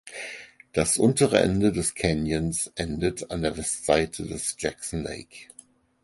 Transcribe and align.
Das 0.73 0.97
untere 0.97 1.41
Ende 1.41 1.71
des 1.71 1.93
Canyons 1.93 2.71
endet 2.73 3.29
an 3.29 3.43
der 3.43 3.55
Westseite 3.55 4.25
des 4.25 4.55
Jackson 4.57 5.03
Lake. 5.03 5.49